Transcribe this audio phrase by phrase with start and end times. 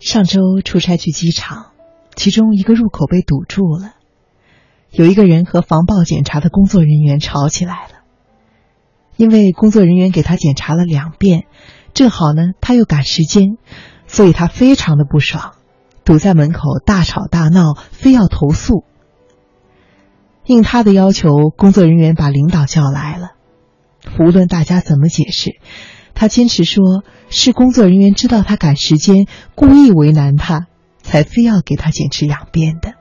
[0.00, 1.72] 上周出差去机场，
[2.16, 3.92] 其中一个入口被堵住了，
[4.90, 8.00] 有一个人和防暴检查的工作人员吵起来了。
[9.16, 11.44] 因为工作人员给他检查了两遍，
[11.92, 13.58] 正好呢他又赶时间，
[14.06, 15.52] 所以他非常的不爽，
[16.02, 18.84] 堵在门口大吵大闹，非要投诉。
[20.46, 23.32] 应他的要求，工作人员把领导叫来了，
[24.18, 25.60] 无论大家怎么解释。
[26.20, 30.66] 他坚持说，是工作人员知道他赶时间，故意为难他，
[31.00, 32.92] 才非要给他检持两遍的。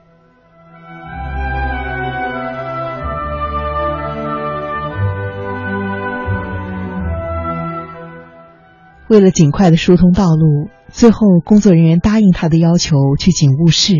[9.09, 13.95] 为了尽快的疏通道路，最后工作人员答应他的要求，去警务室。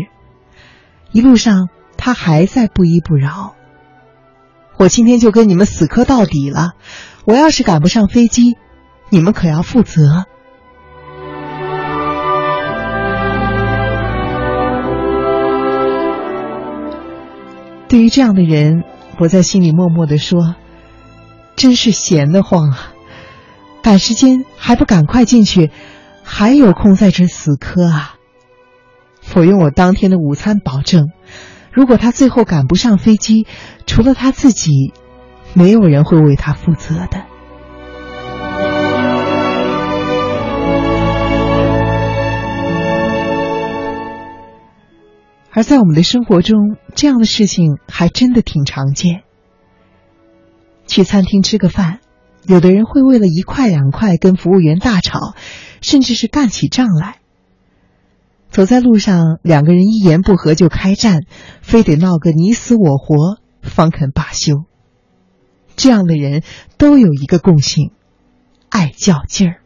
[1.12, 3.52] 一路上，他还在不依不饶。
[4.78, 6.70] 我今天就跟你们死磕到底了，
[7.26, 8.56] 我要是赶不上飞机。
[9.10, 10.24] 你们可要负责。
[17.88, 18.84] 对于这样的人，
[19.18, 20.54] 我在心里默默的说
[21.56, 22.92] ：“真是闲得慌啊！
[23.82, 25.72] 赶时间还不赶快进去，
[26.22, 28.14] 还有空在这死磕啊！”
[29.34, 31.10] 我用我当天的午餐保证，
[31.72, 33.46] 如果他最后赶不上飞机，
[33.86, 34.92] 除了他自己，
[35.54, 37.24] 没有人会为他负责的。
[45.52, 49.22] 而在我们的生活中，这样的事情还真的挺常见。
[50.86, 52.00] 去餐厅吃个饭，
[52.44, 55.34] 有的人会为了一块两块跟服务员大吵，
[55.80, 57.16] 甚至是干起仗来。
[58.48, 61.20] 走在路上，两个人一言不合就开战，
[61.62, 64.64] 非得闹个你死我活方肯罢休。
[65.76, 66.42] 这样的人
[66.76, 67.92] 都有一个共性，
[68.68, 69.59] 爱较劲儿。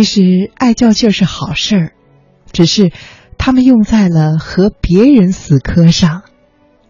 [0.00, 1.92] 其实爱较劲儿是好事儿，
[2.52, 2.90] 只是
[3.36, 6.22] 他们用在了和别人死磕上，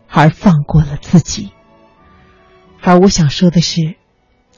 [0.09, 1.51] 而放过了自己。
[2.81, 3.97] 而我想说的是，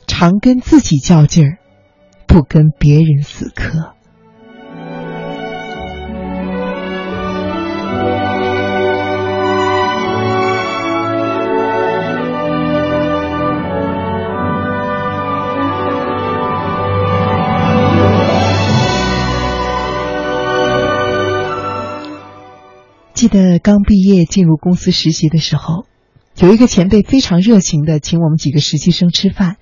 [0.07, 1.59] 常跟自己较劲儿，
[2.27, 3.95] 不跟别人死磕。
[23.23, 25.87] 记得刚毕业进入公司实习的时候，
[26.39, 29.59] 有一个前辈非常热情的请我们几个实习生吃饭，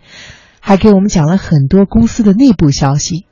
[0.60, 3.26] 还给我们讲了很多公司的内部消息，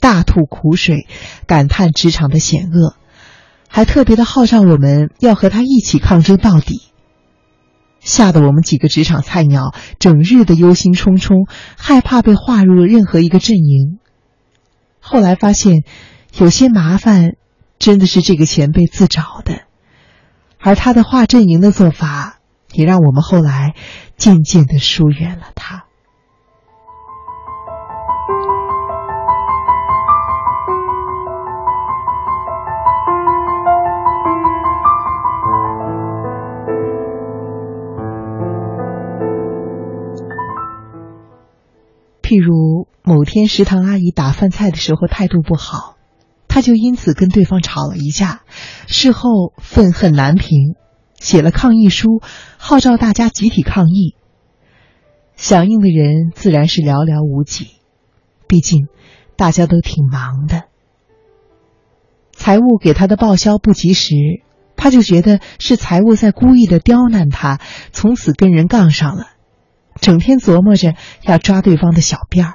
[0.00, 1.06] 大吐苦水，
[1.46, 2.96] 感叹职场的险恶，
[3.68, 6.80] 还特别的号召我们要和他一起抗争到底，
[8.00, 11.46] 吓得我们几个职场菜鸟整日的忧心忡忡，
[11.76, 13.98] 害怕被划入任何一个阵营。
[14.98, 15.84] 后来发现，
[16.38, 17.32] 有些麻烦
[17.78, 19.64] 真的是这个前辈自找的。
[20.66, 22.38] 而他的划阵营的做法，
[22.72, 23.74] 也让我们后来
[24.16, 25.84] 渐渐的疏远了他。
[42.22, 45.94] 譬如某天食堂阿姨打饭菜的时候态度不好。
[46.46, 48.42] 他就因此跟对方吵了一架，
[48.94, 50.76] 事后愤恨难平，
[51.18, 52.22] 写了抗议书，
[52.58, 54.14] 号召大家集体抗议。
[55.34, 57.70] 响应的人自然是寥寥无几，
[58.46, 58.86] 毕竟
[59.36, 60.62] 大家都挺忙的。
[62.30, 64.14] 财务给他的报销不及时，
[64.76, 67.58] 他就觉得是财务在故意的刁难他，
[67.90, 69.26] 从此跟人杠上了，
[70.00, 72.54] 整天琢磨着要抓对方的小辫儿。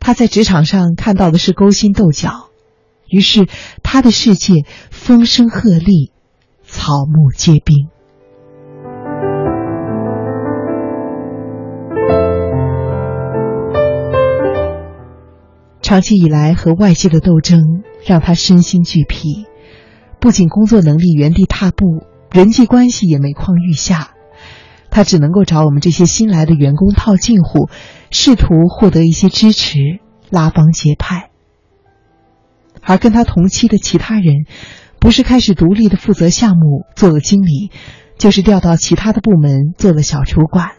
[0.00, 2.45] 他在职场上看到的是勾心斗角，
[3.08, 3.46] 于是
[3.82, 6.10] 他的世界风声鹤唳，
[6.62, 7.88] 草木皆兵。
[15.82, 17.60] 长期以来和外界的斗争
[18.04, 19.46] 让他身心俱疲，
[20.18, 24.10] 不仅工作能力原地踏步，人际关系也每况愈下。
[24.90, 27.68] 他只能够找我们这些新来的员工套近乎。
[28.10, 29.78] 试图获得一些支持，
[30.30, 31.25] 拉帮结派。
[32.86, 34.46] 而跟他同期的其他人
[34.98, 37.70] 不是开始独立的负责项目做了经理
[38.16, 40.70] 就是调到其他的部门做了小主管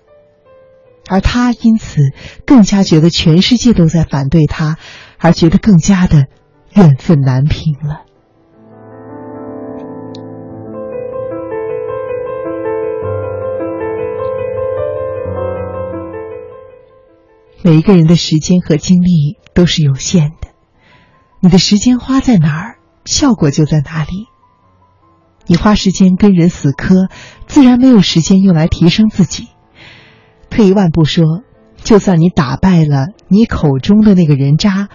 [1.09, 2.01] 而他因此
[2.45, 4.77] 更加觉得全世界都在反对他
[5.19, 6.25] 而觉得更加的
[6.74, 8.07] 怨愤难平了。
[17.63, 20.56] 每一个人的时间和精力都是有限的。
[21.39, 24.25] 你的时间花在哪儿，效果就在哪里。
[25.45, 27.10] 你花时间跟人死磕，
[27.45, 29.48] 自然没有时间用来提升自己。
[30.50, 31.44] 退一万步说，
[31.84, 34.89] 就算你打败了你口中的那个人渣，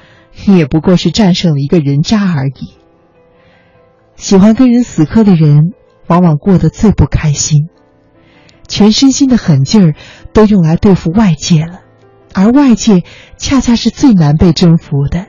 [0.45, 2.75] 你也不过是战胜了一个人渣而已。
[4.17, 5.73] 喜欢跟人死磕的人，
[6.07, 7.69] 往往过得最不开心，
[8.69, 9.95] 全身心的狠劲儿
[10.35, 11.81] 都用来对付外界了，
[12.35, 13.05] 而外界
[13.39, 15.29] 恰恰是最难被征服的，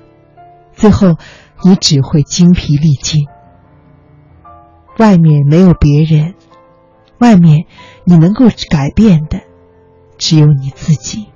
[0.84, 1.16] 最后
[1.64, 3.26] 你只会精疲力尽。
[4.98, 6.34] 外面没有别人，
[7.20, 7.68] 外面
[8.04, 9.40] 你能够改变的
[10.18, 11.30] 只有你自己。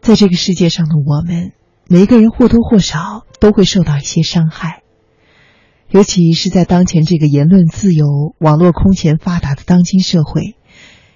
[0.00, 1.52] 在这个世界上的我们，
[1.88, 4.79] 每个人或多或少都会受到一些伤害。
[5.90, 10.54] 尤其是在当前这个言论自由、网络空前发达的当今社会，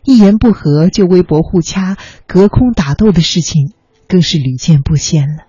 [0.04, 3.72] 一言不合就微博互掐、隔空打斗的事情
[4.08, 5.44] 更是屡见不鲜了。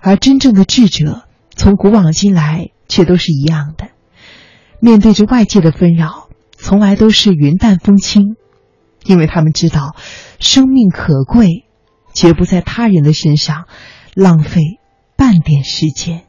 [0.00, 1.24] 而真正的智者，
[1.56, 3.88] 从古往今来却都是一样的，
[4.80, 8.36] 面对着外界的纷扰，从来都是云淡风轻，
[9.04, 9.96] 因为他们知道
[10.38, 11.64] 生命可贵，
[12.14, 13.66] 绝不在他人的身上
[14.14, 14.60] 浪费
[15.16, 16.22] 半点时间。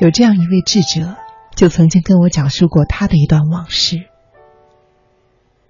[0.00, 1.16] 有这样一位智者，
[1.54, 3.98] 就曾经跟我讲述过他的一段往事。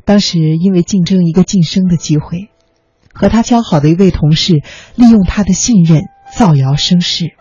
[0.04, 2.48] 当时因为竞争一个晋升的机会，
[3.12, 4.62] 和他交好的一位同事
[4.94, 7.32] 利用他的信任造谣生事。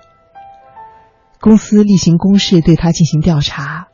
[1.40, 3.90] 公司例行公事对他进行调查，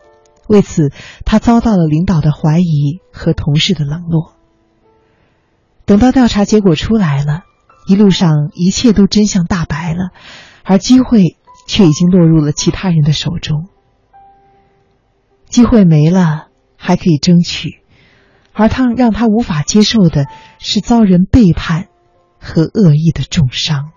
[0.47, 0.93] 为此
[1.25, 4.35] 他遭到了领导的怀疑和同事的冷落。
[5.83, 7.41] 等到调查结果出来了，
[7.89, 10.11] 一路上一切都真相大白了，
[10.63, 11.35] 而机会。
[11.65, 13.67] 却已经落入了其他人的手中。
[15.47, 16.47] 机会没了，
[16.77, 17.81] 还可以争取，
[18.53, 20.25] 而他让他无法接受的
[20.59, 21.87] 是遭人背叛
[22.39, 23.91] 和恶意的重伤。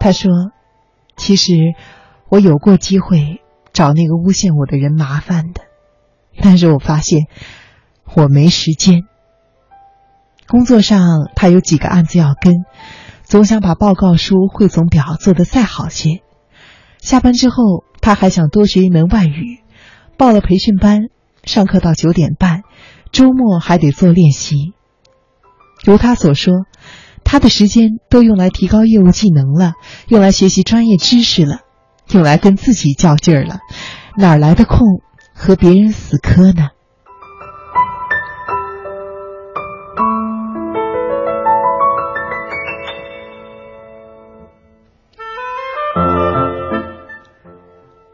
[0.00, 0.32] 他说
[1.16, 1.54] ：“其实
[2.28, 3.40] 我有过机会
[3.72, 5.62] 找那个诬陷我的人麻烦的。”
[6.40, 7.26] 但是我发现
[8.14, 9.02] 我没时间。
[10.48, 12.54] 工作上他有几个案子要跟，
[13.22, 16.20] 总想把报告书、汇总表做得再好些。
[16.98, 19.60] 下班之后他还想多学一门外语，
[20.16, 21.08] 报了培训班，
[21.44, 22.62] 上课到九点半，
[23.12, 24.72] 周末还得做练习。
[25.84, 26.66] 如他所说，
[27.24, 29.72] 他的时间都用来提高业务技能了，
[30.08, 31.60] 用来学习专业知识了，
[32.10, 33.60] 用来跟自己较劲儿了，
[34.16, 34.78] 哪来的空？
[35.44, 36.68] 和别人死磕呢？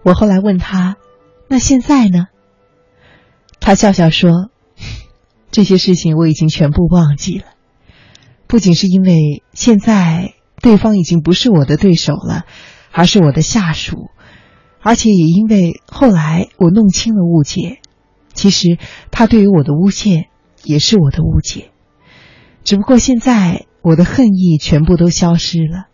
[0.02, 0.96] 我后来问他
[1.48, 2.28] ：“那现在呢？”
[3.60, 4.48] 他笑笑说
[5.52, 7.44] ：“这些事情我已经全部忘记了。
[8.46, 10.32] 不仅是因为现在
[10.62, 12.46] 对方已经不是我的对手了，
[12.90, 14.08] 而是我的下属。”
[14.80, 17.80] 而且也因为后来我弄清了误解，
[18.32, 18.78] 其实
[19.10, 20.26] 他对于我的诬陷
[20.62, 21.70] 也是我的误解，
[22.64, 25.86] 只不过现在我的恨意全部都消失了，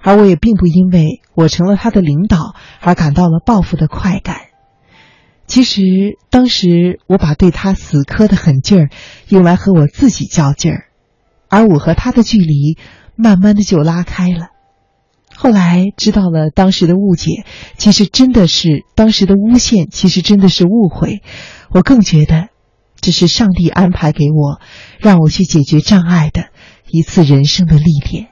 [0.00, 4.36] 而我也并不因为我成了他的领导而感到了报复的快感。
[5.46, 5.82] 其实
[6.28, 8.90] 当时我把对他死磕的狠劲儿
[9.28, 10.84] 用来和我自己较劲儿，
[11.48, 12.76] 而我和他的距离
[13.16, 14.48] 慢慢的就拉开了。
[15.40, 17.44] 后来知道了当时的误解，
[17.76, 21.22] 其实真的是当时的诬陷，其实真的是误会。
[21.70, 22.48] 我更觉得，
[23.00, 24.60] 这是上帝安排给我，
[24.98, 26.46] 让我去解决障碍的
[26.90, 28.30] 一次人生的历练。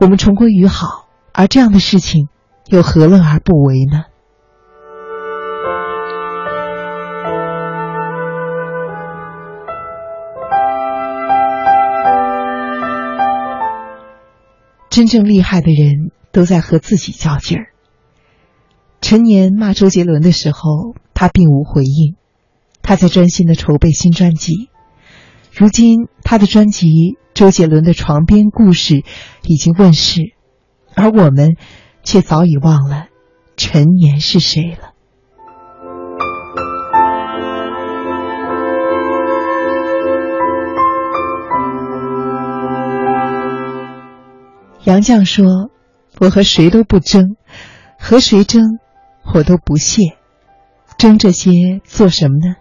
[0.00, 2.26] 我们重归于好，而这样的事情，
[2.66, 4.09] 又何乐而不为呢？
[14.90, 17.68] 真正厉害的人都在和自己较劲儿。
[19.00, 22.16] 陈年骂周杰伦的时候，他并无回应，
[22.82, 24.68] 他在专心的筹备新专辑。
[25.52, 29.04] 如今他的专辑周杰伦的床边故事
[29.44, 30.34] 已经问世，
[30.94, 31.56] 而我们
[32.02, 33.06] 却早已忘了
[33.56, 34.89] 陈年是谁了。
[44.90, 45.70] 杨绛说
[46.18, 47.36] ：“我和谁都不争，
[47.96, 48.80] 和谁争，
[49.32, 50.16] 我都不屑。
[50.98, 52.56] 争这些做什么呢？”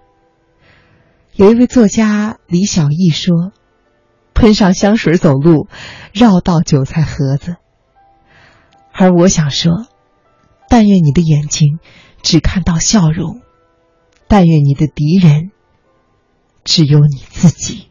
[1.33, 3.51] 有一位作家李小艺说
[4.35, 5.69] ：“喷上香水走路，
[6.13, 7.55] 绕道韭菜盒子。”
[8.93, 9.87] 而我想说
[10.69, 11.79] ：“但愿你的眼睛
[12.21, 13.41] 只看到笑容，
[14.27, 15.49] 但愿你的敌人
[16.63, 17.88] 只有你自己。”